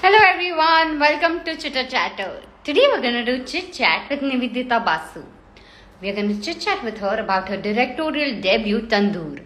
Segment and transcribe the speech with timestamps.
[0.00, 2.40] Hello everyone, welcome to Chitter Chatter.
[2.62, 5.24] Today we're gonna do chit chat with Nivedita Basu.
[6.00, 9.40] We're gonna chit chat with her about her directorial debut Tandoor.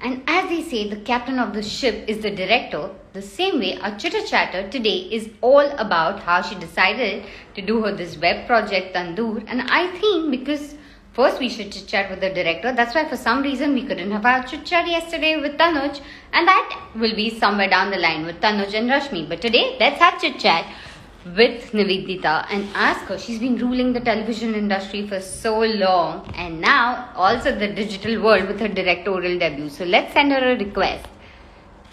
[0.00, 2.88] And as they say, the captain of the ship is the director.
[3.12, 7.82] The same way, our chitter chatter today is all about how she decided to do
[7.82, 9.44] her this web project Tandoor.
[9.46, 10.74] And I think because
[11.18, 12.72] First, we should chit chat with the director.
[12.72, 16.00] That's why, for some reason, we couldn't have our chit chat yesterday with Tanuj,
[16.32, 19.28] and that will be somewhere down the line with Tanuj and Rashmi.
[19.28, 20.64] But today, let's have chit chat
[21.24, 23.18] with Nivedita and ask her.
[23.18, 28.46] She's been ruling the television industry for so long, and now also the digital world
[28.46, 29.70] with her directorial debut.
[29.70, 31.04] So let's send her a request.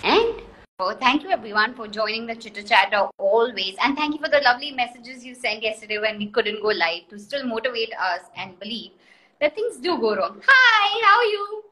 [0.03, 0.35] And
[0.78, 3.76] Oh, thank you everyone for joining the chitter chatter always.
[3.82, 7.08] And thank you for the lovely messages you sent yesterday when we couldn't go live
[7.10, 8.92] to still motivate us and believe
[9.40, 10.40] that things do go wrong.
[10.46, 11.62] Hi, how are you?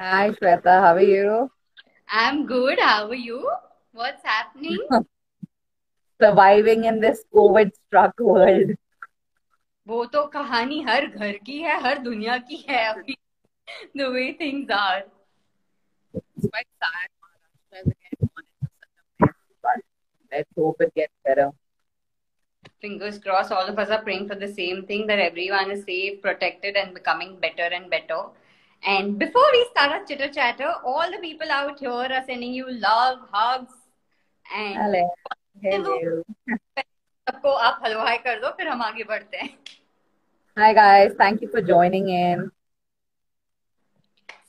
[0.00, 0.80] Hi, Shweta.
[0.80, 1.50] How are you?
[2.08, 2.80] I'm good.
[2.80, 3.48] How are you?
[3.92, 4.78] What's happening?
[6.20, 8.76] Surviving in this COVID struck world.
[9.88, 13.16] वो तो कहानी हर घर की है हर दुनिया की है अभी
[13.96, 15.02] the way things are
[16.14, 17.15] It's quite sad.
[17.76, 19.82] Maharashtra is again gone into such a mess, but
[20.32, 21.50] let's hope it gets better.
[22.80, 26.20] fingers crossed all of us are praying for the same thing that everyone is safe
[26.22, 28.18] protected and becoming better and better
[28.82, 32.66] and before we start our chitter chatter all the people out here are sending you
[32.70, 33.74] love hugs
[34.56, 35.02] and Hello.
[35.62, 36.22] Hello.
[37.30, 39.52] सबको आप हलवाई कर दो फिर हम आगे बढ़ते हैं
[40.56, 41.12] Hi, guys.
[41.18, 42.50] Thank you for joining in.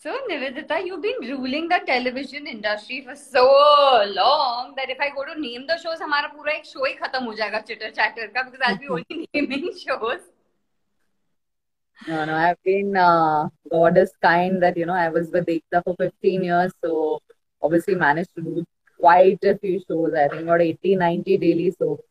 [0.01, 3.43] So, Nivedita, you've been ruling the television industry for so
[4.07, 7.23] long that if I go to name the shows, हमारा पूरा एक show ही खत्म
[7.25, 10.21] हो जाएगा chitter chatter का because I'll be only naming shows.
[12.07, 15.83] No, no, I've been, uh, God is kind that, you know, I was with Ekta
[15.83, 17.19] for 15 years, so
[17.61, 18.65] obviously managed to do
[19.01, 20.15] quite a few shows.
[20.15, 22.05] I think about 80, 90 daily soaps.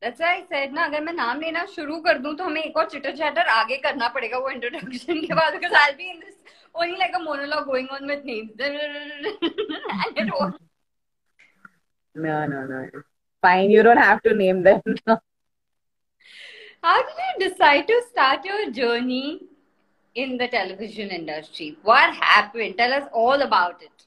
[0.00, 2.76] That's why I said ना अगर मैं नाम लेना शुरू कर दूँ तो हमें एक
[2.76, 6.36] और चिटर चैटर आगे करना पड़ेगा वो इंट्रोडक्शन के बाद because I'll be in this
[6.74, 8.74] only like a monologue going on with names and
[10.16, 10.54] it won't
[12.14, 12.88] No, no, no.
[13.42, 14.82] Fine, you don't have to name them.
[16.82, 19.42] How did you decide to start your journey
[20.14, 21.76] in the television industry?
[21.82, 22.76] What happened?
[22.78, 24.06] Tell us all about it.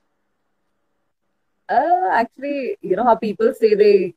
[1.70, 4.14] Uh, actually, you know how people say they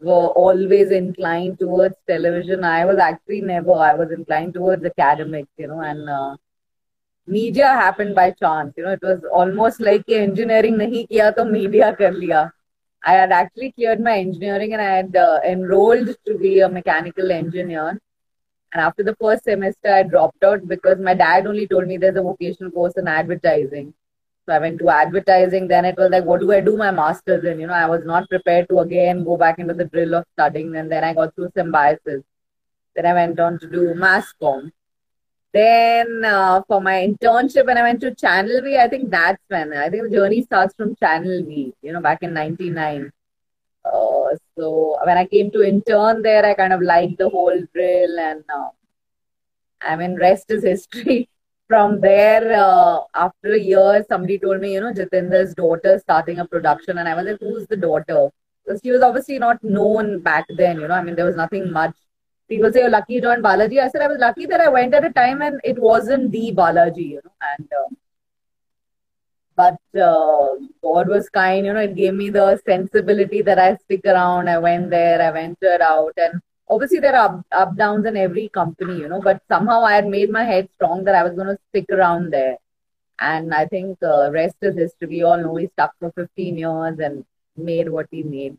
[0.00, 2.64] were always inclined towards television.
[2.64, 3.72] I was actually never.
[3.72, 6.36] I was inclined towards academics, you know, and uh,
[7.26, 11.94] media happened by chance you know it was almost like engineering nahi kiya to media
[11.96, 12.50] kar liya.
[13.04, 17.32] I had actually cleared my engineering and i had uh, enrolled to be a mechanical
[17.32, 17.98] engineer.
[18.72, 22.16] And after the first semester i dropped out because my dad only told me there's
[22.16, 23.94] a vocational course in advertising.
[24.46, 25.68] So i went to advertising.
[25.68, 27.60] Then it was like what do i do my masters in?
[27.60, 30.76] You know i was not prepared to again go back into the drill of studying.
[30.76, 32.22] And then i got through symbiosis
[32.94, 34.70] then i went on to do mass comm.
[35.52, 39.72] Then uh, for my internship, when I went to Channel V, I think that's when
[39.74, 41.74] I think the journey starts from Channel V.
[41.82, 43.12] You know, back in '99.
[43.84, 48.18] Uh, so when I came to intern there, I kind of liked the whole drill,
[48.18, 48.68] and uh,
[49.82, 51.28] I mean, rest is history.
[51.68, 56.46] From there, uh, after a year, somebody told me, you know, Jeetendra's daughter starting a
[56.46, 58.28] production, and I was like, who's the daughter?
[58.62, 60.94] Because she was obviously not known back then, you know.
[60.94, 61.94] I mean, there was nothing much.
[62.52, 63.78] People say, oh, lucky you joined Balaji.
[63.82, 66.52] I said, I was lucky that I went at a time and it wasn't the
[66.52, 67.32] Balaji, you know.
[67.50, 67.94] And uh,
[69.56, 70.48] but uh,
[70.82, 74.50] God was kind, you know, it gave me the sensibility that I stick around.
[74.50, 78.50] I went there, I ventured out, and obviously there are up, up downs in every
[78.50, 81.48] company, you know, but somehow I had made my head strong that I was going
[81.48, 82.56] to stick around there.
[83.18, 85.08] And I think uh, rest is history.
[85.08, 87.24] We all know he stuck for 15 years and
[87.56, 88.58] made what he made.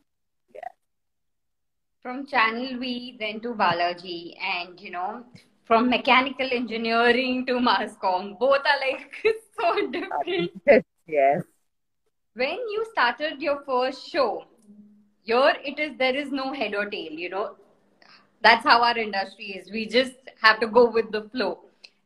[2.03, 5.23] From Channel V, then to Balaji, and you know,
[5.63, 9.15] from mechanical engineering to mass comm, both are like
[9.57, 10.51] so different.
[11.07, 11.43] yes.
[12.33, 14.43] When you started your first show,
[15.21, 17.55] here it is there is no head or tail, you know.
[18.41, 19.71] That's how our industry is.
[19.71, 21.59] We just have to go with the flow.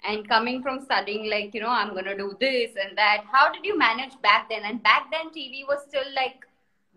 [0.08, 3.24] And coming from studying, like, you know, I'm gonna do this and that.
[3.32, 4.62] How did you manage back then?
[4.64, 6.46] And back then TV was still like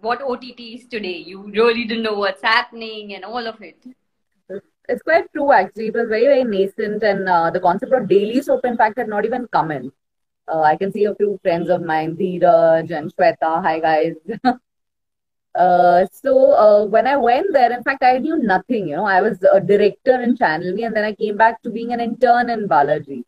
[0.00, 1.17] what OTT is today.
[1.17, 3.85] You really didn't know what's happening and all of it.
[4.88, 5.88] It's quite true, actually.
[5.88, 9.08] It was very, very nascent, and uh, the concept of daily soap, in fact, had
[9.08, 9.93] not even come in.
[10.49, 13.62] Uh, I can see a few friends of mine, Dheeraj and Shweta.
[13.62, 14.14] Hi, guys.
[15.55, 18.88] uh, so uh, when I went there, in fact, I knew nothing.
[18.88, 21.70] You know, I was a director in Channel V, and then I came back to
[21.70, 23.23] being an intern in Balaji.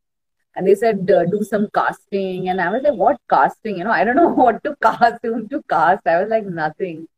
[0.54, 2.48] And they said, uh, do some casting.
[2.48, 3.78] And I was like, what casting?
[3.78, 6.06] You know, I don't know what to cast, whom to cast.
[6.06, 7.08] I was like, nothing.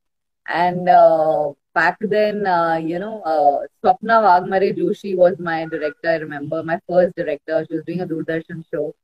[0.48, 6.10] And uh, back then, uh, you know, uh, Swapna Waghmare Joshi was my director.
[6.10, 7.66] I remember my first director.
[7.68, 8.94] She was doing a Doordarshan show.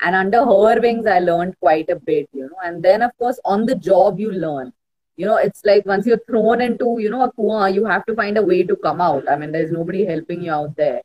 [0.00, 2.56] And under her wings, I learned quite a bit, you know.
[2.64, 4.72] And then, of course, on the job, you learn.
[5.16, 8.14] You know, it's like once you're thrown into, you know, a kuha, you have to
[8.14, 9.28] find a way to come out.
[9.28, 11.02] I mean, there's nobody helping you out there.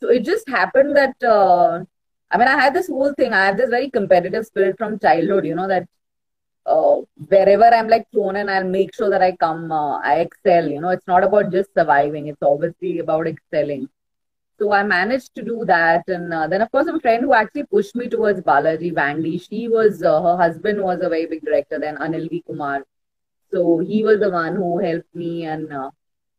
[0.00, 1.84] So it just happened that, uh,
[2.32, 3.34] I mean, I had this whole thing.
[3.34, 5.86] I have this very competitive spirit from childhood, you know, that
[6.64, 10.66] uh, wherever I'm like thrown in, I'll make sure that I come, uh, I excel.
[10.66, 13.88] You know, it's not about just surviving, it's obviously about excelling.
[14.58, 16.04] So I managed to do that.
[16.08, 19.68] And uh, then, of course, a friend who actually pushed me towards Balaji, Vandy, she
[19.68, 22.42] was, uh, her husband was a very big director then, Anil V.
[22.46, 22.84] Kumar.
[23.50, 25.44] So he was the one who helped me.
[25.44, 25.90] And uh,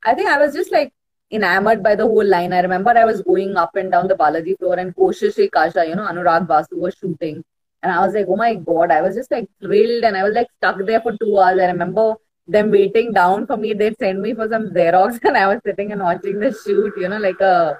[0.03, 0.91] I think I was just like
[1.31, 2.53] enamored by the whole line.
[2.53, 5.87] I remember I was going up and down the Balaji floor and Koshish Ek Aasha,
[5.87, 7.43] you know, Anurag Basu was shooting.
[7.81, 10.33] And I was like, oh my God, I was just like thrilled and I was
[10.33, 11.59] like stuck there for two hours.
[11.59, 12.15] I remember
[12.47, 13.73] them waiting down for me.
[13.73, 17.09] They'd send me for some Xerox and I was sitting and watching the shoot, you
[17.09, 17.79] know, like a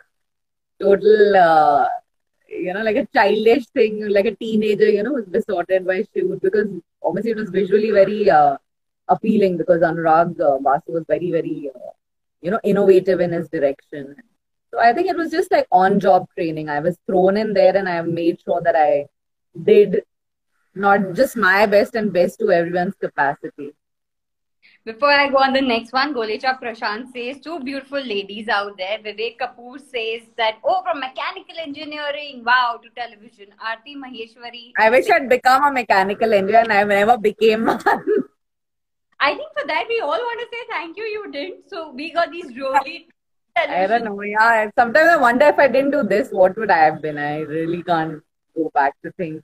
[0.82, 1.88] total, uh,
[2.50, 6.42] you know, like a childish thing, like a teenager, you know, who's besotted by shoot
[6.42, 6.68] because
[7.02, 8.58] obviously it was visually very uh,
[9.08, 11.92] appealing because Anurag uh, Basu was very, very, uh,
[12.44, 14.16] you know, innovative in his direction.
[14.72, 16.70] So I think it was just like on job training.
[16.70, 19.06] I was thrown in there and I made sure that I
[19.64, 20.02] did
[20.76, 23.74] not just my best and best to everyone's capacity.
[24.86, 28.98] Before I go on the next one, Golecha Prashant says two beautiful ladies out there.
[29.00, 33.48] Vivek Kapoor says that, oh, from mechanical engineering, wow, to television.
[33.64, 34.72] Aarti Maheshwari.
[34.78, 37.80] I wish I'd become a mechanical engineer and I never became one.
[39.23, 41.69] I think for that, we all want to say thank you, you didn't.
[41.69, 43.09] So we got these really.
[43.57, 44.21] I don't know.
[44.23, 47.19] Yeah, sometimes I wonder if I didn't do this, what would I have been?
[47.19, 48.23] I really can't
[48.57, 49.43] go back to things.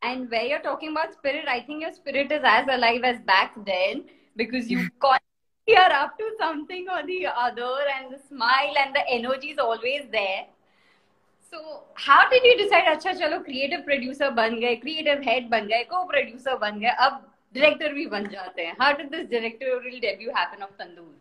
[0.00, 3.52] And where you're talking about spirit, I think your spirit is as alive as back
[3.66, 4.04] then
[4.36, 5.20] because you got
[5.66, 10.02] you're up to something or the other, and the smile and the energy is always
[10.10, 10.46] there.
[11.50, 12.88] So, how did you decide?
[12.96, 17.22] अच्छा चलो creative producer बन गए, creative head बन गए, co-producer बन गए, अब
[17.53, 18.75] director भी बन जाते हैं.
[18.79, 21.13] How did this directorial debut happen of Tandoor?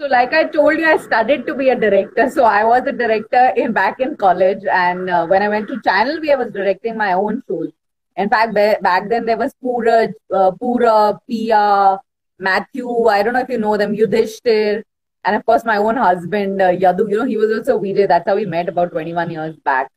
[0.00, 2.30] So, like I told you, I studied to be a director.
[2.30, 5.80] So I was a director in back in college, and uh, when I went to
[5.82, 7.72] Channel V, I was directing my own shows.
[8.16, 11.98] In fact, back then there was Pura, uh, Pura, Pia,
[12.38, 13.06] Matthew.
[13.06, 14.82] I don't know if you know them, Yudhishthir,
[15.24, 17.10] and of course my own husband uh, Yadu.
[17.10, 18.08] You know, he was also VJ.
[18.08, 19.90] That's how we met about 21 years back.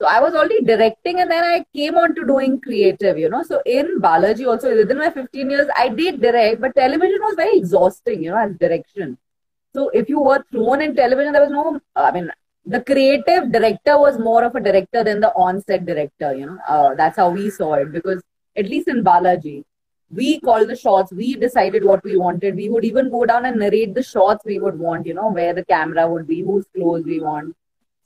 [0.00, 3.18] So I was already directing, and then I came on to doing creative.
[3.18, 7.20] You know, so in Balaji also within my 15 years, I did direct, but television
[7.20, 8.22] was very exhausting.
[8.24, 9.18] You know, as direction
[9.74, 12.30] so if you were thrown in television, there was no, I mean,
[12.66, 16.58] the creative director was more of a director than the on-set director, you know.
[16.68, 18.22] Uh, that's how we saw it because
[18.56, 19.64] at least in Balaji,
[20.10, 22.56] we called the shots, we decided what we wanted.
[22.56, 25.54] We would even go down and narrate the shots we would want, you know, where
[25.54, 27.54] the camera would be, whose clothes we want.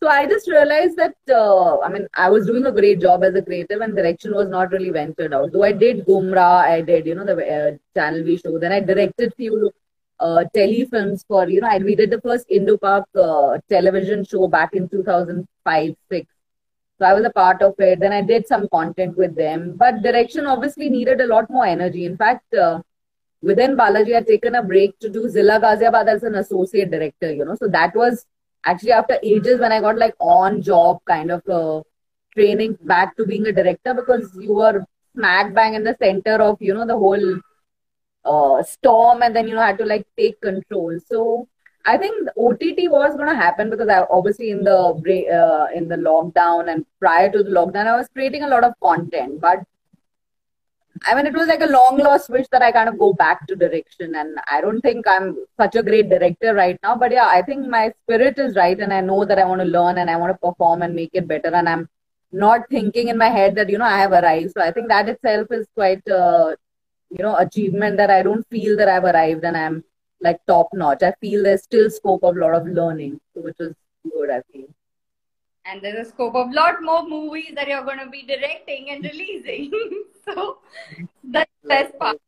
[0.05, 3.35] So I just realized that, uh, I mean, I was doing a great job as
[3.37, 5.51] a creative and direction was not really ventured out.
[5.51, 8.59] Though I did Gumrah, I did, you know, the uh, Channel V show.
[8.59, 9.73] Then I directed few
[10.21, 14.47] uh, telefilms for, you know, I, we did the first Indo Pak uh, television show
[14.47, 16.27] back in 2005 6.
[16.99, 17.99] So I was a part of it.
[17.99, 19.75] Then I did some content with them.
[19.75, 22.05] But direction obviously needed a lot more energy.
[22.05, 22.83] In fact, uh,
[23.41, 27.33] within Balaji, I had taken a break to do Zilla Ghaziabad as an associate director,
[27.33, 27.55] you know.
[27.55, 28.27] So that was
[28.65, 31.83] actually after ages when I got like on job kind of uh,
[32.35, 36.57] training back to being a director because you were smack bang in the center of,
[36.61, 37.41] you know, the whole
[38.25, 40.99] uh, storm and then you know had to like take control.
[41.07, 41.49] So
[41.87, 44.77] i think ott was going to happen because i obviously in the
[45.39, 48.73] uh, in the lockdown and prior to the lockdown i was creating a lot of
[48.83, 49.41] content.
[49.41, 49.59] But
[51.07, 53.47] i mean it was like a long lost wish that i kind of go back
[53.47, 57.27] to direction and i don't think i'm such a great director right now but yeah
[57.27, 60.11] i think my spirit is right and i know that i want to learn and
[60.11, 61.89] i want to perform and make it better and i'm
[62.33, 65.09] not thinking in my head that you know i have arrived so i think that
[65.09, 66.55] itself is quite uh,
[67.17, 69.85] you know achievement that I don't feel that I've arrived and I'm
[70.21, 71.03] like top notch.
[71.03, 73.75] I feel there's still scope of a lot of learning, which is
[74.11, 74.31] good.
[74.31, 74.69] I feel.
[75.67, 79.03] And there's a scope of lot more movies that you're going to be directing and
[79.03, 79.71] releasing.
[80.25, 80.59] so
[81.23, 82.19] that's the best part.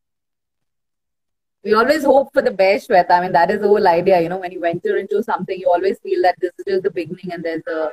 [1.62, 3.10] We always hope for the best, Shweta.
[3.10, 4.20] I mean, that is the whole idea.
[4.20, 6.90] You know, when you venture into something, you always feel that this is just the
[6.90, 7.90] beginning and there's a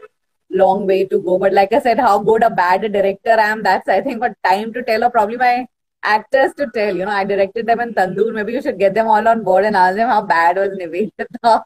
[0.52, 1.38] long way to go.
[1.38, 4.22] But like I said, how good or bad a director I am, that's I think
[4.22, 5.68] what time to tell, or probably my
[6.04, 6.96] actors to tell.
[6.96, 8.34] You know, I directed them in Tandoor.
[8.34, 11.64] Maybe you should get them all on board and ask them how bad was Nivedita.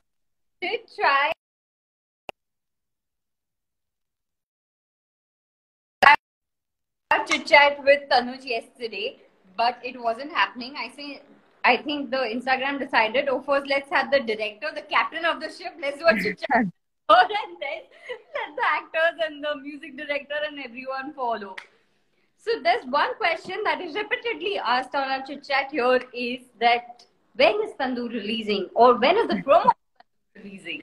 [0.62, 1.32] Did try.
[7.28, 9.20] Chit chat with Tanuj yesterday,
[9.56, 10.76] but it wasn't happening.
[10.78, 11.22] I say
[11.64, 15.50] I think the Instagram decided, oh, first let's have the director, the captain of the
[15.50, 16.66] ship, let's do a chit chat.
[17.10, 17.84] and then
[18.36, 21.56] let the actors and the music director and everyone follow.
[22.38, 27.06] So there's one question that is repeatedly asked on our chit chat here is that
[27.36, 29.72] when is Tandoor releasing or when is the promo
[30.36, 30.82] releasing?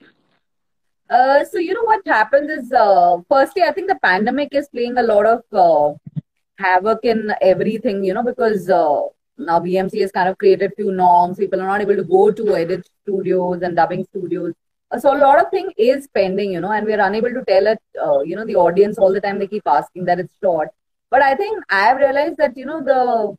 [1.11, 4.97] Uh, so you know what happens is, uh, firstly, I think the pandemic is playing
[4.97, 6.21] a lot of uh,
[6.59, 8.03] havoc in everything.
[8.05, 9.03] You know, because uh,
[9.37, 11.39] now BMC has kind of created few norms.
[11.39, 14.55] People are not able to go to edit studios and dubbing studios.
[14.91, 16.53] Uh, so a lot of thing is pending.
[16.53, 17.81] You know, and we're unable to tell it.
[18.03, 20.71] Uh, you know, the audience all the time they keep asking that it's short.
[21.11, 23.37] But I think I have realized that you know the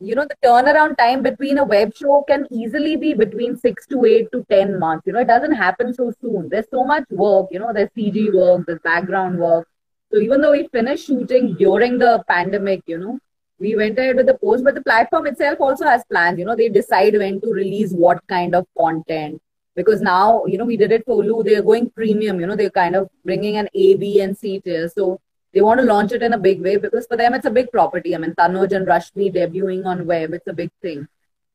[0.00, 4.04] you know, the turnaround time between a web show can easily be between six to
[4.06, 5.06] eight to 10 months.
[5.06, 6.48] You know, it doesn't happen so soon.
[6.48, 9.68] There's so much work, you know, there's CG work, there's background work.
[10.10, 13.18] So even though we finished shooting during the pandemic, you know,
[13.58, 16.38] we went ahead with the post, but the platform itself also has plans.
[16.38, 19.40] You know, they decide when to release what kind of content.
[19.76, 22.70] Because now, you know, we did it for Ullu, they're going premium, you know, they're
[22.70, 24.88] kind of bringing an A, B, and C tier.
[24.88, 25.20] So
[25.52, 27.70] they want to launch it in a big way because for them it's a big
[27.70, 28.14] property.
[28.14, 31.06] I mean, Tanuj and Rashmi debuting on web, it's a big thing.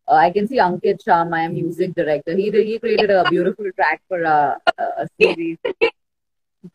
[0.07, 2.35] Uh, I can see Ankit Shah, my music director.
[2.35, 5.57] He he created a beautiful track for a, a series.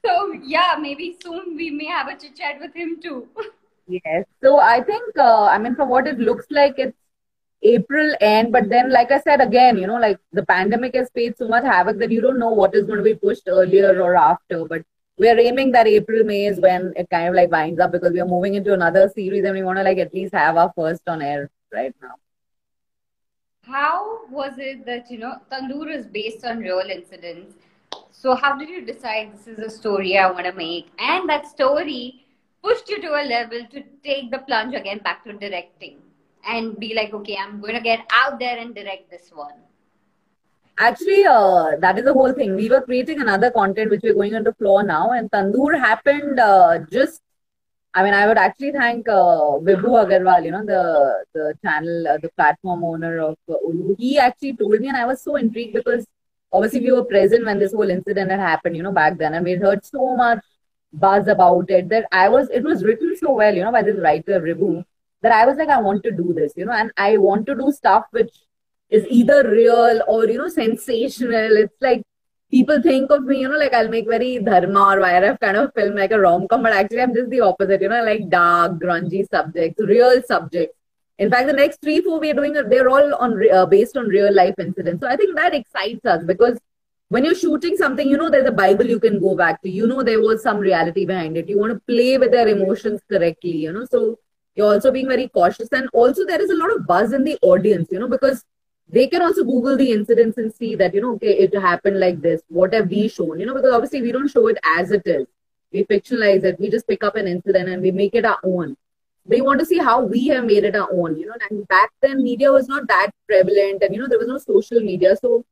[0.05, 3.29] So yeah, maybe soon we may have a chit chat with him too.
[3.89, 4.25] Yes.
[4.41, 6.97] So I think uh, I mean from what it looks like it's
[7.63, 11.37] April end, but then like I said again, you know, like the pandemic has paid
[11.37, 14.15] so much havoc that you don't know what is going to be pushed earlier or
[14.15, 14.65] after.
[14.65, 14.83] But
[15.21, 18.21] we're aiming that April, May is when it kind of like winds up because we
[18.21, 21.03] are moving into another series and we want to like at least have our first
[21.07, 22.15] on air right now.
[23.63, 27.55] How was it that, you know, Tandoor is based on real incidents?
[28.11, 30.91] So, how did you decide this is a story I want to make?
[30.99, 32.25] And that story
[32.63, 35.99] pushed you to a level to take the plunge again back to directing
[36.47, 39.53] and be like, okay, I'm going to get out there and direct this one.
[40.81, 42.57] Actually, uh, that is the whole thing.
[42.57, 46.41] We were creating another content which we're going on to floor now, and Tandoor happened
[46.41, 47.21] uh, just.
[47.93, 52.17] I mean, I would actually thank uh, Vibhu Agarwal, you know, the the channel, uh,
[52.23, 53.97] the platform owner of uh, Ullu.
[53.99, 56.07] He actually told me, and I was so intrigued because
[56.53, 59.45] obviously we were present when this whole incident had happened, you know, back then, and
[59.45, 60.39] we heard so much
[60.93, 62.49] buzz about it that I was.
[62.49, 64.85] It was written so well, you know, by this writer Vibhu,
[65.23, 67.55] that I was like, I want to do this, you know, and I want to
[67.55, 68.33] do stuff which
[68.91, 71.57] is either real or you know sensational.
[71.57, 72.03] It's like
[72.51, 75.73] people think of me, you know, like I'll make very dharma or YRF kind of
[75.75, 78.73] film, like a rom com, but actually I'm just the opposite, you know, like dark,
[78.81, 80.77] grungy subjects, real subjects.
[81.19, 84.35] In fact, the next three, four we're doing, they're all on uh, based on real
[84.35, 85.03] life incidents.
[85.03, 86.59] So I think that excites us because
[87.09, 89.71] when you're shooting something, you know, there's a Bible you can go back to.
[89.71, 91.49] You know, there was some reality behind it.
[91.49, 93.85] You want to play with their emotions correctly, you know.
[93.85, 94.19] So
[94.55, 97.37] you're also being very cautious, and also there is a lot of buzz in the
[97.43, 98.45] audience, you know, because
[98.93, 102.21] they can also google the incidents and see that you know okay it happened like
[102.21, 102.43] this.
[102.49, 103.39] What have we shown?
[103.39, 105.27] You know because obviously we don't show it as it is.
[105.73, 106.59] We fictionalize it.
[106.59, 108.77] We just pick up an incident and we make it our own.
[109.27, 111.91] They want to see how we have made it our own you know and back
[112.01, 115.17] then media was not that prevalent and you know there was no social media.
[115.17, 115.45] So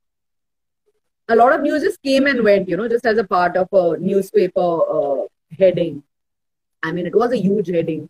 [1.29, 3.67] a lot of news just came and went you know just as a part of
[3.71, 5.25] a newspaper uh,
[5.57, 6.03] heading.
[6.83, 8.09] I mean it was a huge heading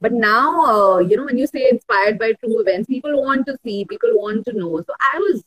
[0.00, 3.56] but now, uh, you know, when you say inspired by true events, people want to
[3.64, 4.82] see, people want to know.
[4.86, 5.42] So I was,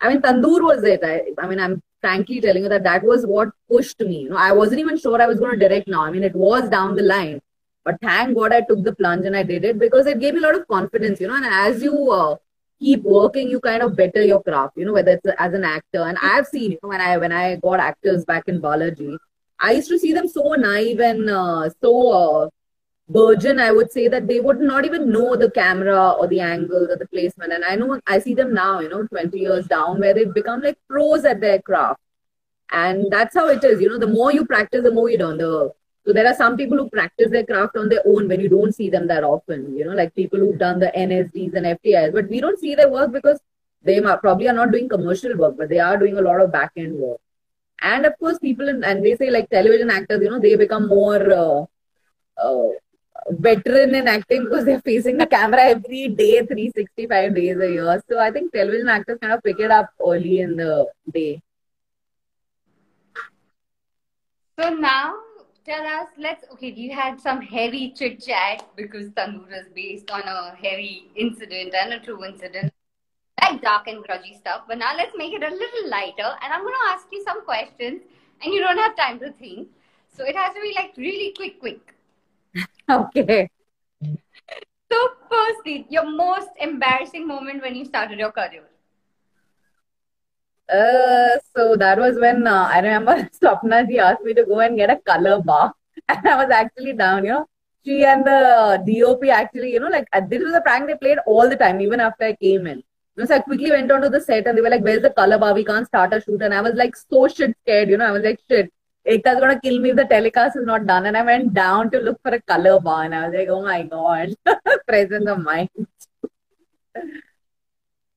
[0.00, 1.00] I mean, Tandoor was it.
[1.04, 4.22] I, I mean, I'm frankly telling you that that was what pushed me.
[4.22, 6.02] You know, I wasn't even sure I was going to direct now.
[6.02, 7.40] I mean, it was down the line.
[7.84, 10.40] But thank God I took the plunge and I did it because it gave me
[10.40, 11.36] a lot of confidence, you know.
[11.36, 12.36] And as you uh,
[12.80, 16.02] keep working, you kind of better your craft, you know, whether it's as an actor.
[16.02, 19.16] And I've seen, you know, when I when I got actors back in Balaji,
[19.58, 22.48] I used to see them so naive and uh, so uh,
[23.12, 26.90] virgin, I would say that they would not even know the camera or the angle
[26.90, 27.52] or the placement.
[27.52, 30.62] And I know I see them now, you know, 20 years down, where they've become
[30.62, 32.00] like pros at their craft.
[32.70, 33.80] And that's how it is.
[33.80, 35.38] You know, the more you practice, the more you learn.
[35.38, 35.72] The
[36.04, 38.74] so there are some people who practice their craft on their own when you don't
[38.74, 39.76] see them that often.
[39.76, 42.90] You know, like people who've done the NSDs and FTIs, but we don't see their
[42.90, 43.38] work because
[43.82, 46.72] they probably are not doing commercial work, but they are doing a lot of back
[46.76, 47.20] end work.
[47.80, 50.88] And of course, people in, and they say like television actors, you know, they become
[50.88, 51.64] more uh,
[52.42, 52.68] uh,
[53.30, 58.02] veteran in acting because they're facing the camera every day, 365 days a year.
[58.08, 61.42] So I think television actors kind of pick it up early in the day.
[64.58, 65.14] So now
[65.64, 70.22] tell us, let's okay, you had some heavy chit chat because Tandoor is based on
[70.22, 72.72] a heavy incident and a true incident,
[73.40, 74.62] like dark and grudgy stuff.
[74.68, 78.02] But now let's make it a little lighter, and I'm gonna ask you some questions,
[78.42, 79.68] and you don't have time to think.
[80.14, 81.94] So it has to be like really quick, quick.
[82.90, 83.48] okay.
[84.92, 84.98] So,
[85.30, 88.64] firstly, your most embarrassing moment when you started your career.
[90.68, 94.76] Uh, so that was when uh, I remember Swapna ji asked me to go and
[94.76, 95.72] get a color bar,
[96.08, 97.24] and I was actually down.
[97.24, 97.46] You know,
[97.84, 101.18] she and the DOP actually, you know, like uh, this was a prank they played
[101.26, 102.82] all the time, even after I came in.
[103.24, 105.54] So I quickly went onto the set and they were like, "Where's the color bar?
[105.54, 107.90] We can't start a shoot." And I was like, so shit scared.
[107.90, 108.72] You know, I was like, "Shit,
[109.06, 111.98] Ekta's gonna kill me if the telecast is not done." And I went down to
[111.98, 114.34] look for a color bar, and I was like, "Oh my god,
[114.86, 115.70] presence of mind."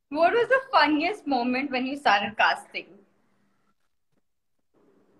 [0.09, 2.85] What was the funniest moment when you started casting?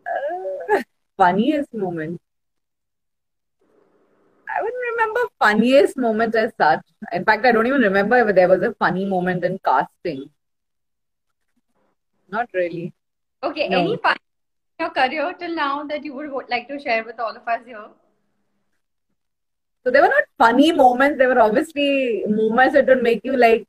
[0.06, 0.82] Uh,
[1.18, 2.22] funniest moment.
[4.58, 6.82] I wouldn't remember funniest moment as such.
[7.12, 10.30] In fact, I don't even remember if there was a funny moment in casting.
[12.30, 12.94] Not really.
[13.44, 13.80] Okay, No.
[13.80, 14.18] any part
[14.80, 17.88] your career till now that you would like to share with all of us here?
[19.84, 21.18] So there were not funny moments.
[21.18, 23.68] There were obviously moments that would make you like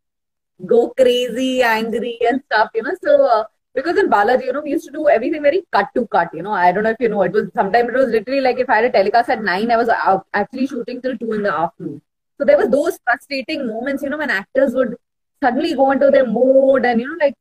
[0.65, 2.71] go crazy, angry, and stuff.
[2.75, 2.95] You know.
[3.03, 3.45] So uh,
[3.75, 6.31] because in Balaji, you know, we used to do everything very cut to cut.
[6.33, 7.23] You know, I don't know if you know.
[7.23, 9.77] It was sometimes it was literally like if I had a telecast at nine, I
[9.77, 12.01] was out, actually shooting till two in the afternoon.
[12.39, 14.03] So there were those frustrating moments.
[14.03, 14.97] You know, when actors would
[15.43, 17.37] suddenly go into their mood and you know like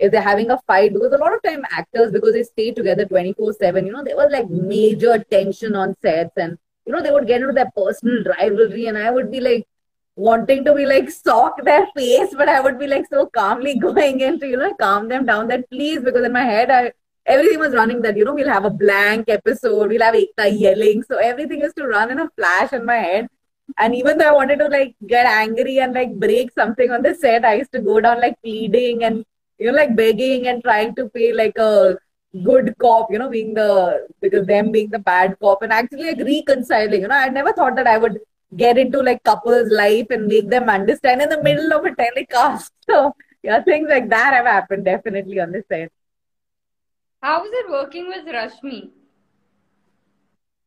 [0.00, 3.04] if they're having a fight because a lot of time actors because they stay together
[3.04, 7.10] 24 7 you know there was like major tension on sets and you know they
[7.16, 9.66] would get into their personal rivalry and i would be like
[10.16, 14.20] wanting to be like sock their face but i would be like so calmly going
[14.20, 16.82] in to you know calm them down that please because in my head i
[17.26, 21.02] everything was running that you know we'll have a blank episode we'll have Ekta yelling
[21.02, 23.28] so everything used to run in a flash in my head.
[23.78, 27.14] And even though I wanted to like get angry and like break something on the
[27.14, 29.24] set, I used to go down like pleading and
[29.60, 31.96] you know like begging and trying to pay like a
[32.44, 36.20] good cop, you know, being the because them being the bad cop and actually like
[36.20, 37.02] reconciling.
[37.02, 38.18] You know, I never thought that I would
[38.56, 42.72] get into like couples' life and make them understand in the middle of a telecast.
[42.90, 45.92] So yeah, things like that have happened definitely on this set.
[47.22, 48.90] How was it working with Rashmi?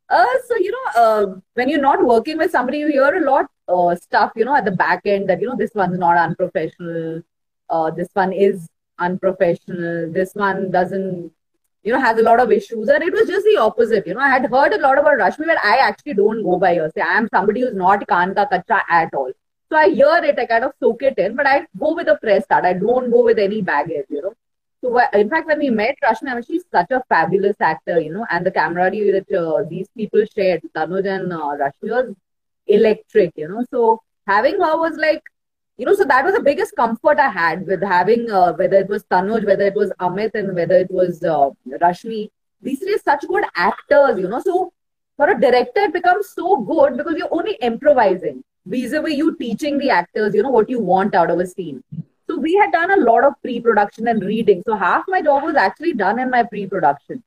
[0.10, 1.25] Uh, so you know, uh,
[1.56, 4.65] when you're not working with somebody, you hear a lot uh, stuff, you know, at
[4.65, 7.21] the back end that you know this one's not unprofessional,
[7.69, 8.69] uh, this one is
[9.06, 11.32] unprofessional, this one doesn't,
[11.84, 14.08] you know, has a lot of issues, and it was just the opposite.
[14.08, 16.76] You know, I had heard a lot about Rashmi, but I actually don't go by
[16.76, 16.92] her.
[16.96, 19.32] Say, I am somebody who's not kaan ka kacha at all.
[19.70, 22.18] So I hear it, I kind of soak it in, but I go with a
[22.22, 22.66] fresh start.
[22.72, 24.34] I don't go with any baggage, you know.
[24.82, 28.13] So, in fact, when we met Rashmi, I mean, she's such a fabulous actor, you
[28.13, 32.16] know, and the camaraderie that uh, these people shared, Tanuj and uh, Rashmi, was
[32.68, 33.66] electric, you know.
[33.72, 35.24] So, having her was like,
[35.77, 38.89] you know, so that was the biggest comfort I had with having, uh, whether it
[38.89, 42.29] was Tanuj, whether it was Amit, and whether it was uh, Rashmi.
[42.62, 44.39] These are such good actors, you know.
[44.39, 44.71] So,
[45.17, 49.89] for a director, it becomes so good because you're only improvising vis-a-vis you teaching the
[49.89, 51.83] actors, you know, what you want out of a scene.
[52.27, 54.63] So we had done a lot of pre-production and reading.
[54.65, 57.23] So half my job was actually done in my pre-production.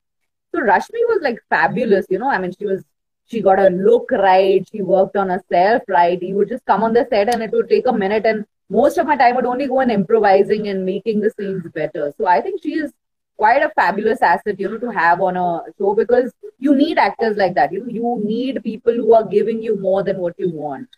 [0.55, 2.31] So Rashmi was like fabulous, you know.
[2.31, 2.83] I mean, she was
[3.27, 6.21] she got a look right, she worked on herself right.
[6.23, 8.99] You would just come on the set and it would take a minute and most
[8.99, 12.13] of my time would only go in improvising and making the scenes better.
[12.17, 12.93] So I think she is
[13.37, 17.37] quite a fabulous asset, you know, to have on a show because you need actors
[17.37, 17.73] like that.
[17.73, 20.89] You know, you need people who are giving you more than what you want.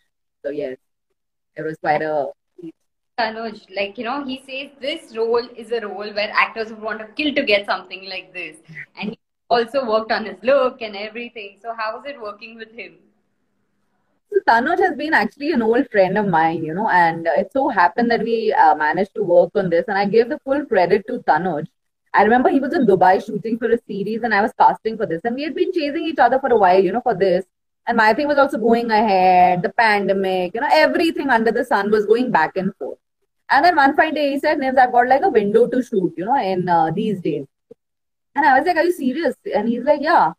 [0.43, 0.77] So yes,
[1.55, 2.27] it was quite a
[3.19, 6.99] Tanuj, like you know, he says this role is a role where actors would want
[6.99, 8.55] to kill to get something like this,
[8.97, 11.57] and he also worked on his look and everything.
[11.61, 12.97] So how is it working with him?
[14.31, 17.67] So Tanuj has been actually an old friend of mine, you know, and it so
[17.67, 21.07] happened that we uh, managed to work on this, and I give the full credit
[21.07, 21.65] to Tanuj.
[22.13, 25.07] I remember he was in Dubai shooting for a series, and I was casting for
[25.07, 27.45] this, and we had been chasing each other for a while, you know, for this.
[27.87, 31.89] And my thing was also going ahead, the pandemic, you know, everything under the sun
[31.89, 32.99] was going back and forth.
[33.49, 36.13] And then one fine day he said, Nibs, I've got like a window to shoot,
[36.15, 37.47] you know, in uh, these days.
[38.35, 39.35] And I was like, Are you serious?
[39.55, 40.33] And he's like, Yeah.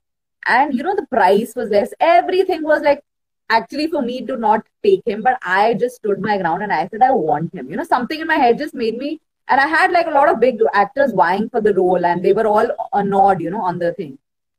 [0.46, 1.92] And you know, the price was less.
[2.00, 3.03] Everything was like
[3.50, 6.88] actually for me to not take him, but I just stood my ground and I
[6.88, 7.70] said, I want him.
[7.70, 10.29] You know, something in my head just made me and I had like a lot
[10.29, 13.62] of big actors vying for the role and they were all a nod, you know,
[13.62, 14.16] on the thing.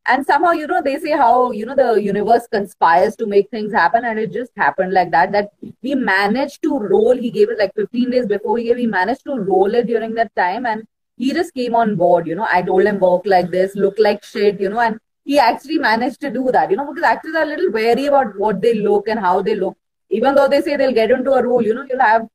[0.07, 3.71] And somehow, you know, they say how, you know, the universe conspires to make things
[3.71, 4.03] happen.
[4.03, 7.15] And it just happened like that, that we managed to roll.
[7.15, 10.13] He gave it like 15 days before he gave, we managed to roll it during
[10.15, 10.65] that time.
[10.65, 10.85] And
[11.17, 12.47] he just came on board, you know.
[12.51, 16.21] I told him work like this, look like shit, you know, and he actually managed
[16.21, 19.07] to do that, you know, because actors are a little wary about what they look
[19.07, 19.77] and how they look.
[20.09, 22.27] Even though they say they'll get into a role, you know, you'll have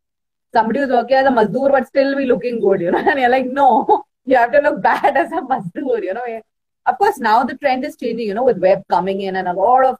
[0.52, 2.98] somebody who's working as a mazdoor but still be looking good, you know.
[3.10, 6.40] And you're like, no, you have to look bad as a mazdoor, you know.
[6.86, 9.52] Of course, now the trend is changing, you know, with web coming in and a
[9.52, 9.98] lot of,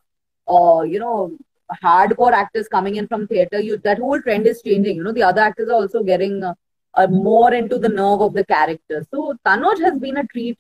[0.49, 1.37] uh, you know,
[1.83, 4.97] hardcore actors coming in from theater, you that whole trend is changing.
[4.97, 6.55] You know, the other actors are also getting uh,
[6.96, 9.06] uh, more into the nerve of the character.
[9.12, 10.60] So Tanuj has been a treat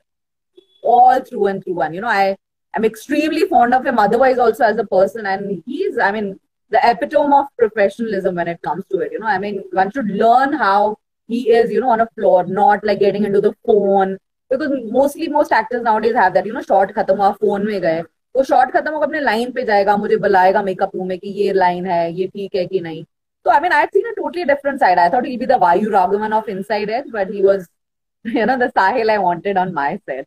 [0.83, 1.81] all through and through.
[1.81, 2.37] And you know, I
[2.75, 3.99] am extremely fond of him.
[3.99, 8.61] Otherwise, also as a person, and he's, I mean, the epitome of professionalism when it
[8.61, 9.11] comes to it.
[9.11, 12.45] You know, I mean, one should learn how he is, you know, on a floor,
[12.45, 14.17] not like getting into the phone.
[14.49, 18.03] Because mostly most actors nowadays have that, you know, short khatam hua phone mein gaye.
[18.35, 21.53] वो short खत्म होगा अपने line पे जाएगा मुझे बुलाएगा makeup room में कि ये
[21.53, 23.03] लाइन है ये ठीक है कि नहीं
[23.46, 24.98] So I mean, I had seen a totally different side.
[24.98, 27.68] I thought he'd be the Vayu Raghavan of Inside Edge, but he was,
[28.24, 30.26] you know, the Sahil I wanted on my set.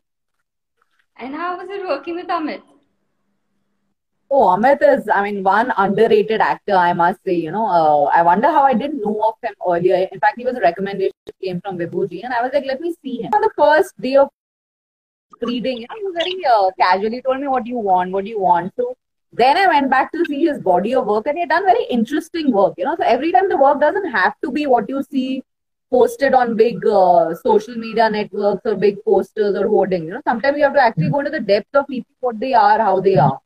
[1.18, 2.62] And how was it working with Amit?
[4.30, 7.34] Oh, Amit is, I mean, one underrated actor, I must say.
[7.34, 10.08] You know, uh, I wonder how I didn't know of him earlier.
[10.10, 12.94] In fact, he was a recommendation came from Vibhuji, and I was like, let me
[13.02, 13.32] see him.
[13.34, 14.28] On the first day of
[15.42, 18.12] reading, you know, he very uh, casually told me, what do you want?
[18.12, 18.72] What do you want?
[18.78, 18.96] So
[19.32, 21.84] then I went back to see his body of work, and he had done very
[21.84, 22.74] interesting work.
[22.76, 25.42] You know, so every time the work doesn't have to be what you see
[25.90, 30.06] posted on big uh, social media networks or big posters or hoardings.
[30.06, 32.54] You know, sometimes you have to actually go into the depth of people, what they
[32.54, 33.38] are, how they are.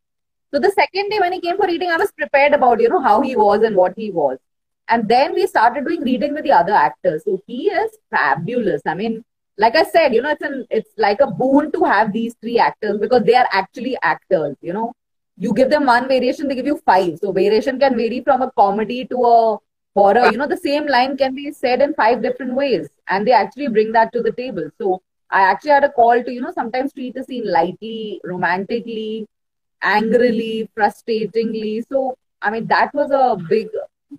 [0.52, 3.02] So the second day when he came for reading, I was prepared about you know
[3.02, 4.38] how he was and what he was.
[4.88, 7.24] And then we started doing reading with the other actors.
[7.24, 8.82] So he is fabulous.
[8.86, 9.24] I mean,
[9.56, 12.58] like I said, you know, it's an it's like a boon to have these three
[12.58, 14.56] actors because they are actually actors.
[14.60, 14.92] You know,
[15.36, 17.18] you give them one variation, they give you five.
[17.18, 19.58] So variation can vary from a comedy to a
[19.94, 20.30] horror.
[20.30, 23.68] You know, the same line can be said in five different ways, and they actually
[23.68, 24.70] bring that to the table.
[24.78, 29.26] So I actually had a call to you know sometimes treat the scene lightly, romantically,
[29.82, 31.84] angrily, frustratingly.
[31.88, 33.68] So I mean that was a big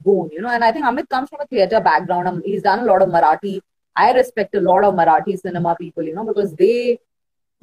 [0.03, 0.49] boon, you know.
[0.49, 2.27] And I think Amit comes from a theater background.
[2.27, 3.61] Um, he's done a lot of Marathi
[3.95, 6.99] I respect a lot of Marathi cinema people, you know, because they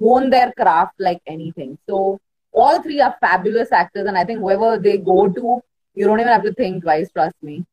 [0.01, 1.79] hone their craft like anything.
[1.87, 2.21] So
[2.53, 5.61] all three are fabulous actors, and I think whoever they go to,
[5.95, 7.11] you don't even have to think twice.
[7.11, 7.65] Trust me.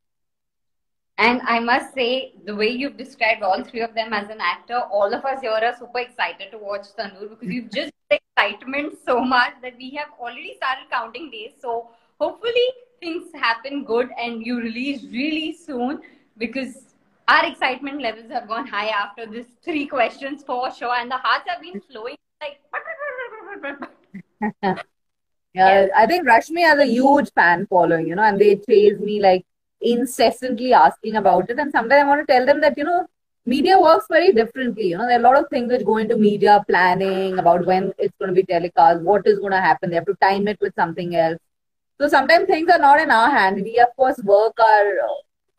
[1.18, 4.80] And I must say, the way you've described all three of them as an actor,
[4.90, 9.20] all of us here are super excited to watch Tandoor because you've just excitement so
[9.20, 11.52] much that we have already started counting days.
[11.62, 11.90] So
[12.20, 12.68] hopefully
[13.02, 16.02] things happen good and you release really soon
[16.38, 16.96] because
[17.28, 21.48] our excitement levels have gone high after this three questions for sure, and the hearts
[21.48, 22.60] have been flowing like.
[24.64, 24.76] yeah,
[25.54, 25.90] yes.
[25.96, 29.46] I think Rashmi has a huge fan following, you know, and they chase me like
[29.82, 31.60] incessantly asking about it.
[31.60, 33.08] And sometimes I want to tell them that, you know,
[33.46, 34.88] media works very differently.
[34.88, 37.94] You know, there are a lot of things which go into media planning about when
[37.98, 39.90] it's going to be telecast, what is going to happen.
[39.90, 41.40] They have to time it with something else.
[42.00, 43.62] So sometimes things are not in our hand.
[43.64, 44.94] We, of course, work our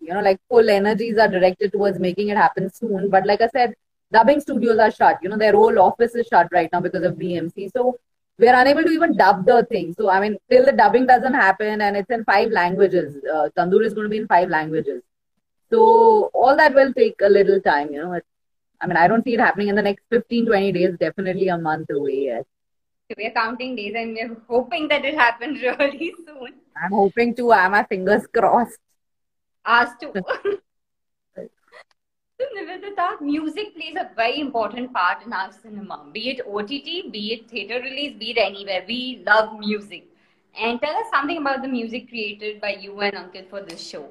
[0.00, 3.10] you know, like full energies are directed towards making it happen soon.
[3.10, 3.74] But like I said,
[4.12, 5.18] dubbing studios are shut.
[5.22, 7.70] You know, their whole office is shut right now because of BMC.
[7.72, 7.98] So
[8.40, 9.94] we're unable to even dub the thing.
[9.98, 13.84] So I mean, till the dubbing doesn't happen and it's in five languages, uh, Tandoor
[13.84, 15.02] is going to be in five languages.
[15.70, 17.92] So all that will take a little time.
[17.92, 18.26] You know, it's,
[18.80, 20.96] I mean, I don't see it happening in the next 15, 20 days.
[20.98, 22.24] Definitely a month away.
[22.24, 22.44] Yes.
[23.08, 26.54] So we're counting days and we're hoping that it happens really soon.
[26.82, 27.52] I'm hoping to.
[27.52, 28.78] I have my fingers crossed
[29.64, 30.24] us to.
[32.40, 37.32] so, Nivedita, music plays a very important part in our cinema, be it OTT, be
[37.34, 38.84] it theater release, be it anywhere.
[38.88, 40.06] We love music.
[40.60, 44.08] And tell us something about the music created by you and Ankit for this show.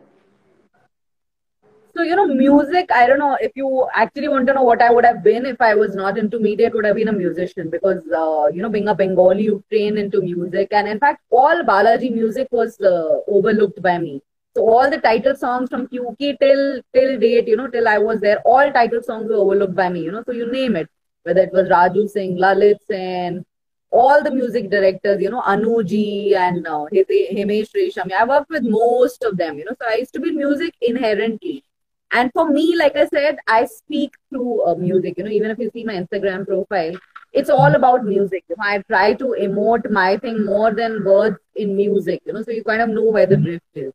[1.95, 4.91] So, you know, music, I don't know if you actually want to know what I
[4.91, 7.69] would have been if I was not into media, it would have been a musician
[7.69, 10.69] because, uh, you know, being a Bengali, you train into music.
[10.71, 14.21] And in fact, all Balaji music was uh, overlooked by me.
[14.59, 18.19] So all the title songs from QK till till date, you know, till I was
[18.19, 20.23] there, all title songs were overlooked by me, you know.
[20.25, 20.89] So you name it,
[21.23, 23.45] whether it was Raju Singh, Lalit Sen,
[23.89, 28.19] all the music directors, you know, Anuji and uh, Himesh Reshammiya.
[28.19, 29.75] I worked with most of them, you know.
[29.81, 31.63] So I used to be music inherently.
[32.11, 35.17] And for me, like I said, I speak through uh, music.
[35.17, 36.99] You know, even if you see my Instagram profile,
[37.31, 38.43] it's all about music.
[38.49, 42.23] You know, I try to emote my thing more than words in music.
[42.25, 43.93] You know, so you kind of know where the drift is.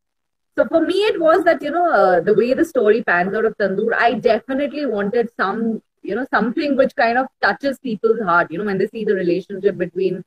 [0.57, 3.45] So for me, it was that, you know, uh, the way the story pans out
[3.45, 8.53] of Tandoor, I definitely wanted some, you know, something which kind of touches people's heart,
[8.53, 10.25] you know, when they see the relationship between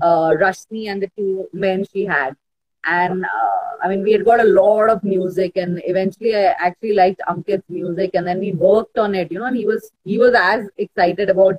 [0.00, 2.36] uh, Rashmi and the two men she had.
[2.84, 6.92] And uh, I mean, we had got a lot of music, and eventually, I actually
[6.92, 9.46] liked Ankit's music, and then we worked on it, you know.
[9.46, 11.56] And he was he was as excited about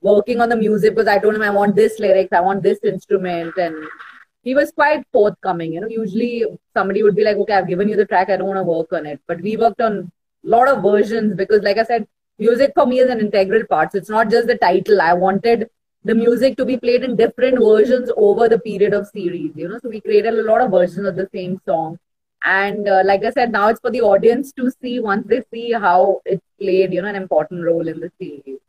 [0.00, 2.78] working on the music because I told him I want this lyrics, I want this
[2.82, 3.76] instrument, and
[4.48, 5.72] he was quite forthcoming.
[5.74, 8.52] You know, usually somebody would be like, okay, I've given you the track, I don't
[8.52, 9.20] want to work on it.
[9.26, 10.10] But we worked on
[10.44, 12.06] a lot of versions because, like I said,
[12.38, 13.92] music for me is an integral part.
[13.92, 15.02] So it's not just the title.
[15.02, 15.68] I wanted
[16.04, 19.52] the music to be played in different versions over the period of series.
[19.54, 21.98] You know, so we created a lot of versions of the same song.
[22.42, 25.72] And uh, like I said, now it's for the audience to see once they see
[25.72, 28.60] how it's played, you know, an important role in the series.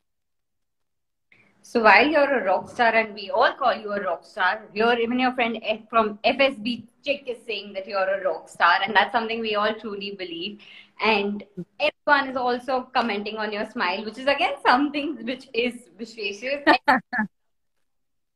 [1.69, 4.97] So while you're a rock star and we all call you a rock star, your
[4.97, 8.95] even your friend F from FSB Chick is saying that you're a rock star, and
[8.95, 10.61] that's something we all truly believe.
[10.99, 11.43] And
[11.79, 16.41] everyone is also commenting on your smile, which is again something which is vicious.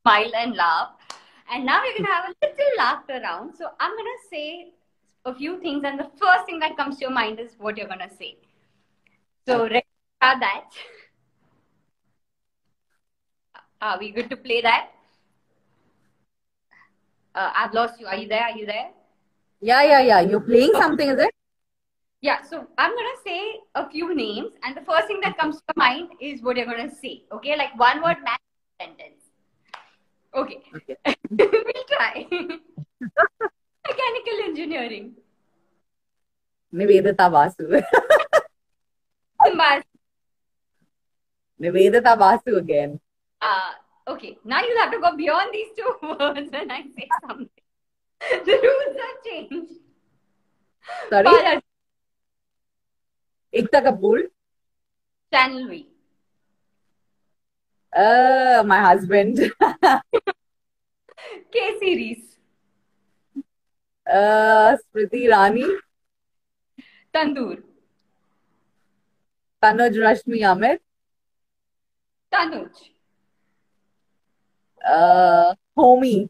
[0.03, 0.91] smile and laugh.
[1.51, 3.55] And now we're gonna have a little laughter round.
[3.57, 4.73] So I'm gonna say
[5.25, 7.87] a few things, and the first thing that comes to your mind is what you're
[7.87, 8.37] gonna say.
[9.47, 9.87] So ready
[10.21, 10.65] that?
[13.83, 14.91] Are we good to play that?
[17.35, 18.07] Uh, I've lost you.
[18.07, 18.43] Are you there?
[18.43, 18.91] Are you there?
[19.59, 20.19] Yeah, yeah, yeah.
[20.21, 21.33] You're playing something, is it?
[22.21, 25.73] Yeah, so I'm gonna say a few names, and the first thing that comes to
[25.75, 27.23] mind is what you're gonna say.
[27.33, 28.39] Okay, like one word match
[28.79, 29.19] sentence.
[30.33, 30.95] Okay, Okay.
[31.35, 32.25] we'll try.
[33.91, 35.11] Mechanical engineering.
[36.73, 37.67] Nivedita Basu.
[39.59, 39.83] Mas-
[41.59, 43.02] Nivedita Basu again.
[43.43, 43.71] Uh,
[44.13, 47.49] okay, now you'll have to go beyond these two words when I say something.
[48.45, 49.73] The rules have changed.
[51.09, 51.25] Sorry?
[51.25, 51.61] Balaji,
[53.53, 54.19] Ekta Kapoor.
[55.33, 55.87] Channel V.
[57.95, 59.37] Uh, my husband.
[61.51, 62.37] K series.
[64.07, 65.67] uh, Smriti Irani.
[67.13, 67.61] Tandoor.
[69.61, 70.79] Tanuj Rashmi Amit.
[72.31, 72.92] Tanuj.
[74.83, 76.29] Uh, Homie.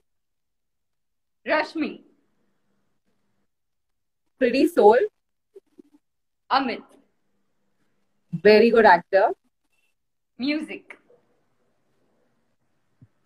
[1.48, 2.02] Rashmi.
[4.40, 4.98] Pretty Soul.
[6.52, 6.84] Amit.
[8.32, 9.30] Very good actor.
[10.38, 10.98] Music.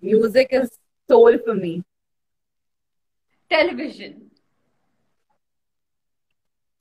[0.01, 0.69] Music is
[1.09, 1.83] soul for me.
[3.49, 4.29] Television.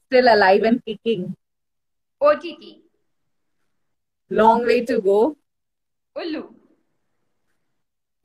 [0.07, 1.35] Still alive and kicking.
[2.21, 2.83] OTT.
[4.31, 5.37] Long way to go.
[6.17, 6.55] Ullu.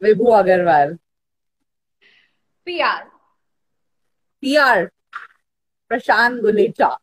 [0.01, 0.97] Vibhu Agarwal.
[2.65, 3.07] PR.
[4.41, 4.91] PR.
[5.89, 6.97] Prashant Gulecha.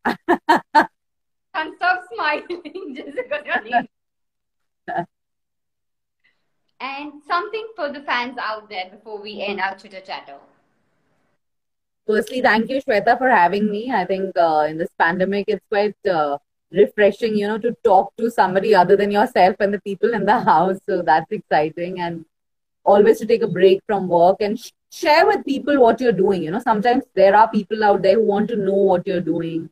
[1.54, 3.88] And stop smiling just because your name.
[6.80, 10.36] and something for the fans out there before we end our chitter chatter.
[12.06, 13.90] Firstly, thank you, Shweta, for having me.
[13.92, 16.38] I think uh, in this pandemic, it's quite uh,
[16.72, 20.40] refreshing, you know, to talk to somebody other than yourself and the people in the
[20.52, 20.78] house.
[20.88, 22.00] So that's exciting.
[22.00, 22.24] And
[22.84, 26.42] always to take a break from work and sh- share with people what you're doing.
[26.42, 29.70] You know, sometimes there are people out there who want to know what you're doing.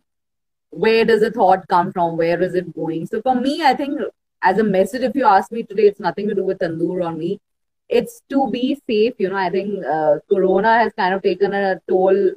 [0.70, 2.16] Where does a thought come from?
[2.16, 3.06] Where is it going?
[3.06, 4.00] So for me, I think
[4.42, 7.12] as a message, if you ask me today, it's nothing to do with Tandoor or
[7.12, 7.40] me.
[7.88, 9.14] It's to be safe.
[9.18, 12.32] You know, I think uh, Corona has kind of taken a toll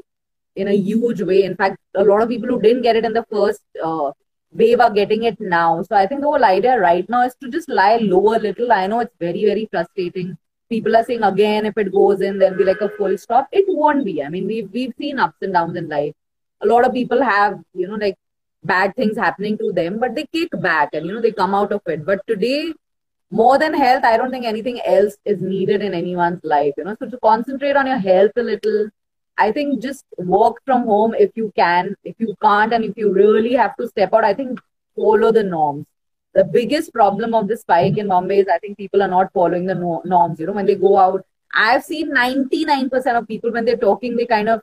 [0.55, 1.43] in a huge way.
[1.43, 4.11] In fact, a lot of people who didn't get it in the first uh,
[4.51, 5.81] wave are getting it now.
[5.83, 8.71] So I think the whole idea right now is to just lie low a little.
[8.71, 10.37] I know it's very, very frustrating.
[10.69, 13.47] People are saying again, if it goes in, there'll be like a full stop.
[13.51, 14.23] It won't be.
[14.23, 16.13] I mean, we've we've seen ups and downs in life.
[16.61, 18.17] A lot of people have, you know, like
[18.63, 21.71] bad things happening to them, but they kick back and you know they come out
[21.71, 22.05] of it.
[22.05, 22.73] But today,
[23.31, 26.73] more than health, I don't think anything else is needed in anyone's life.
[26.77, 28.89] You know, so to concentrate on your health a little,
[29.37, 31.95] I think just work from home if you can.
[32.03, 34.59] If you can't, and if you really have to step out, I think
[34.95, 35.85] follow the norms.
[36.33, 39.65] The biggest problem of this spike in Bombay is I think people are not following
[39.65, 40.39] the no- norms.
[40.39, 44.25] You know, when they go out, I've seen 99% of people when they're talking, they
[44.25, 44.61] kind of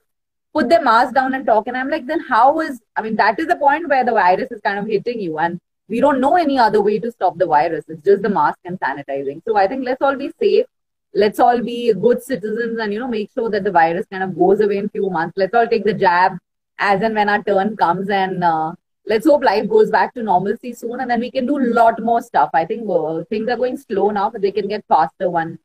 [0.54, 1.66] put their mask down and talk.
[1.66, 4.50] And I'm like, then how is, I mean, that is the point where the virus
[4.50, 5.38] is kind of hitting you.
[5.38, 7.84] And we don't know any other way to stop the virus.
[7.88, 9.42] It's just the mask and sanitizing.
[9.44, 10.66] So I think let's all be safe.
[11.14, 14.36] Let's all be good citizens and, you know, make sure that the virus kind of
[14.36, 15.36] goes away in few months.
[15.36, 16.32] Let's all take the jab
[16.78, 18.10] as and when our turn comes.
[18.10, 18.72] And uh,
[19.06, 21.00] let's hope life goes back to normalcy soon.
[21.00, 22.50] And then we can do a lot more stuff.
[22.52, 25.58] I think uh, things are going slow now, but they can get faster when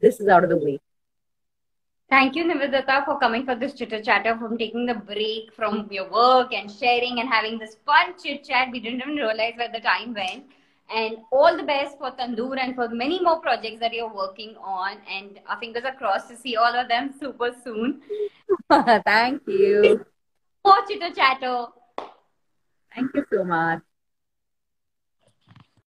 [0.00, 0.80] this is out of the way.
[2.08, 6.08] Thank you, Nivedita, for coming for this chitter chatter, from taking the break from your
[6.08, 8.68] work and sharing and having this fun chit chat.
[8.70, 10.44] We didn't even realize where the time went.
[10.94, 14.98] And all the best for Tandoor and for many more projects that you're working on.
[15.12, 18.02] And our fingers are crossed to see all of them super soon.
[19.04, 20.06] Thank you.
[20.64, 21.66] More chitter chatter.
[22.96, 23.82] Thank you so much.